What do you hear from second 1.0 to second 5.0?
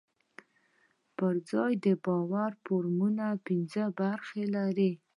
پر ځان د باور فورمول پينځه برخې لري.